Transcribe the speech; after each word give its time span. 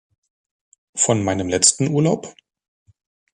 Von 0.95 1.23
meinem 1.23 1.47
letzten 1.47 1.87
Urlaub? 1.89 2.33